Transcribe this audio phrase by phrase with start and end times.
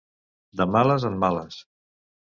[0.61, 1.63] De males en males.